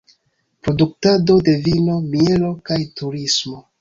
[0.67, 3.63] Produktado de vino, mielo kaj turismo.